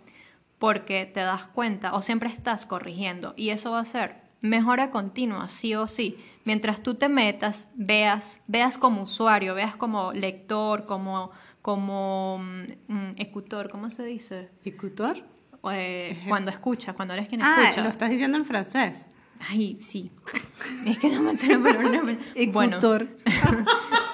porque 0.59 1.07
te 1.07 1.21
das 1.21 1.47
cuenta 1.47 1.95
o 1.95 2.03
siempre 2.03 2.29
estás 2.29 2.67
corrigiendo 2.67 3.33
y 3.37 3.51
eso 3.51 3.71
va 3.71 3.81
a 3.81 3.85
ser 3.85 4.28
mejora 4.41 4.91
continua, 4.91 5.49
sí 5.49 5.75
o 5.75 5.87
sí. 5.87 6.17
Mientras 6.45 6.83
tú 6.83 6.95
te 6.95 7.09
metas, 7.09 7.69
veas, 7.75 8.41
veas 8.47 8.79
como 8.79 9.03
usuario, 9.03 9.55
veas 9.55 9.77
como 9.77 10.13
lector, 10.13 10.87
como, 10.87 11.31
como 11.63 12.39
mm, 12.39 12.93
mm, 12.93 13.11
ecutor, 13.17 13.69
¿cómo 13.71 13.91
se 13.91 14.05
dice? 14.05 14.51
¿Ecutor? 14.65 15.25
Eh, 15.71 16.25
cuando 16.29 16.51
escuchas, 16.51 16.95
cuando 16.95 17.15
eres 17.15 17.29
quien 17.29 17.43
Ah, 17.43 17.63
escucha. 17.65 17.83
lo 17.83 17.91
estás 17.91 18.11
diciendo 18.11 18.39
en 18.39 18.45
francés. 18.45 19.07
Ay, 19.41 19.79
sí. 19.81 20.11
Es 20.87 20.99
que 20.99 21.11
no 21.11 21.23
me 21.23 21.37
sale 21.37 21.59
por 21.59 21.77
un 21.77 21.93
nombre. 21.93 22.19
Bueno. 22.53 22.79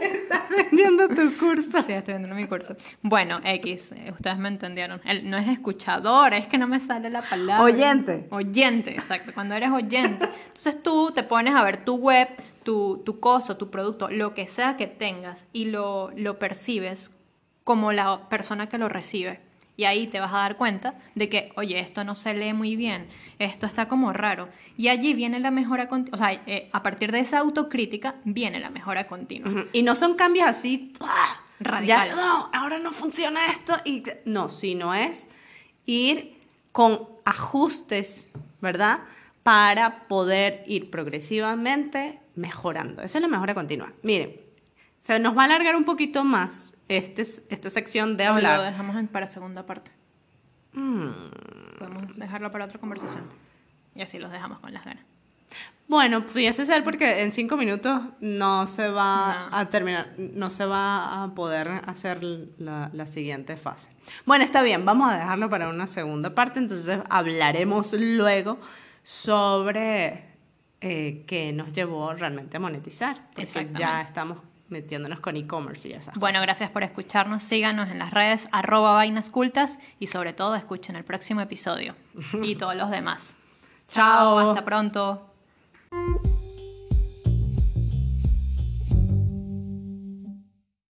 estás 0.00 0.48
vendiendo 0.48 1.08
tu 1.08 1.36
curso. 1.36 1.82
sí, 1.82 1.92
estoy 1.92 2.14
vendiendo 2.14 2.34
mi 2.34 2.46
curso. 2.46 2.76
Bueno, 3.02 3.40
X, 3.44 3.92
ustedes 4.12 4.38
me 4.38 4.48
entendieron. 4.48 5.00
Él 5.04 5.28
no 5.28 5.36
es 5.36 5.48
escuchador, 5.48 6.34
es 6.34 6.46
que 6.46 6.58
no 6.58 6.66
me 6.66 6.80
sale 6.80 7.10
la 7.10 7.22
palabra. 7.22 7.62
Oyente. 7.62 8.26
Oyente, 8.30 8.90
exacto. 8.90 9.32
Cuando 9.34 9.54
eres 9.54 9.70
oyente. 9.70 10.28
Entonces 10.46 10.82
tú 10.82 11.12
te 11.14 11.22
pones 11.22 11.54
a 11.54 11.64
ver 11.64 11.84
tu 11.84 11.96
web, 11.96 12.28
tu, 12.62 13.02
tu 13.04 13.20
coso, 13.20 13.56
tu 13.56 13.70
producto, 13.70 14.08
lo 14.08 14.34
que 14.34 14.48
sea 14.48 14.76
que 14.76 14.86
tengas 14.86 15.46
y 15.52 15.66
lo, 15.66 16.10
lo 16.16 16.38
percibes 16.38 17.10
como 17.64 17.92
la 17.92 18.28
persona 18.28 18.68
que 18.68 18.78
lo 18.78 18.88
recibe. 18.88 19.40
Y 19.76 19.84
ahí 19.84 20.06
te 20.06 20.20
vas 20.20 20.32
a 20.32 20.38
dar 20.38 20.56
cuenta 20.56 20.94
de 21.14 21.28
que, 21.28 21.52
oye, 21.56 21.78
esto 21.78 22.02
no 22.02 22.14
se 22.14 22.34
lee 22.34 22.54
muy 22.54 22.76
bien, 22.76 23.08
esto 23.38 23.66
está 23.66 23.88
como 23.88 24.12
raro. 24.12 24.48
Y 24.76 24.88
allí 24.88 25.12
viene 25.12 25.38
la 25.38 25.50
mejora 25.50 25.88
continua. 25.88 26.16
O 26.16 26.18
sea, 26.18 26.32
eh, 26.46 26.70
a 26.72 26.82
partir 26.82 27.12
de 27.12 27.20
esa 27.20 27.38
autocrítica 27.40 28.16
viene 28.24 28.58
la 28.58 28.70
mejora 28.70 29.06
continua. 29.06 29.66
Y 29.72 29.82
no 29.82 29.94
son 29.94 30.14
cambios 30.14 30.48
así. 30.48 30.94
¡pah! 30.98 31.42
Radicales. 31.58 32.14
Ya, 32.14 32.22
no, 32.22 32.50
ahora 32.52 32.78
no 32.78 32.92
funciona 32.92 33.46
esto. 33.46 33.74
Y, 33.84 34.02
no, 34.24 34.48
sino 34.48 34.94
es 34.94 35.26
ir 35.86 36.36
con 36.72 37.08
ajustes, 37.24 38.28
¿verdad? 38.60 39.00
Para 39.42 40.06
poder 40.08 40.64
ir 40.66 40.90
progresivamente 40.90 42.20
mejorando. 42.34 43.02
Esa 43.02 43.18
es 43.18 43.22
la 43.22 43.28
mejora 43.28 43.54
continua. 43.54 43.92
Miren, 44.02 44.38
se 45.00 45.18
nos 45.18 45.36
va 45.36 45.42
a 45.42 45.44
alargar 45.46 45.76
un 45.76 45.84
poquito 45.84 46.24
más 46.24 46.74
este, 46.88 47.22
esta 47.48 47.70
sección 47.70 48.16
de 48.16 48.24
O 48.24 48.30
lo 48.32 48.36
hablar. 48.36 48.62
dejamos 48.72 48.96
en- 48.96 49.08
para 49.08 49.26
segunda 49.26 49.64
parte. 49.66 49.90
Mm, 50.72 51.08
Podemos 51.78 52.16
dejarlo 52.16 52.50
para 52.52 52.64
otra 52.64 52.78
conversación. 52.78 53.24
Y 53.94 54.02
así 54.02 54.18
los 54.18 54.30
dejamos 54.32 54.58
con 54.60 54.72
las 54.72 54.84
ganas. 54.84 55.04
Bueno, 55.88 56.26
pudiese 56.26 56.66
ser 56.66 56.82
porque 56.82 57.22
en 57.22 57.30
cinco 57.30 57.56
minutos 57.56 58.00
no 58.20 58.66
se 58.66 58.88
va 58.88 59.48
No. 59.50 59.56
a 59.56 59.66
terminar, 59.66 60.14
no 60.18 60.50
se 60.50 60.66
va 60.66 61.22
a 61.22 61.34
poder 61.34 61.68
hacer 61.86 62.22
la, 62.58 62.90
la 62.92 63.06
siguiente 63.06 63.56
fase. 63.56 63.88
Bueno, 64.24 64.44
está 64.44 64.62
bien, 64.62 64.84
vamos 64.84 65.10
a 65.12 65.16
dejarlo 65.16 65.48
para 65.48 65.68
una 65.68 65.86
segunda 65.86 66.34
parte, 66.34 66.58
entonces 66.58 66.98
hablaremos 67.08 67.92
luego 67.92 68.58
sobre 69.04 70.24
eh, 70.80 71.24
qué 71.26 71.52
nos 71.52 71.72
llevó 71.72 72.12
realmente 72.14 72.56
a 72.56 72.60
monetizar, 72.60 73.28
porque 73.34 73.68
ya 73.78 74.00
estamos 74.00 74.38
metiéndonos 74.68 75.20
con 75.20 75.36
e-commerce 75.36 75.88
y 75.88 75.92
esas 75.92 76.14
Bueno, 76.14 76.34
cosas. 76.38 76.46
gracias 76.46 76.70
por 76.70 76.82
escucharnos. 76.82 77.42
Síganos 77.42 77.88
en 77.88 77.98
las 77.98 78.10
redes 78.10 78.48
arroba 78.52 78.92
vainas 78.92 79.30
cultas 79.30 79.78
y 79.98 80.08
sobre 80.08 80.32
todo 80.32 80.54
escuchen 80.56 80.96
el 80.96 81.04
próximo 81.04 81.40
episodio 81.40 81.94
y 82.42 82.56
todos 82.56 82.74
los 82.76 82.90
demás. 82.90 83.36
Chao. 83.88 84.38
Hasta 84.38 84.64
pronto. 84.64 85.30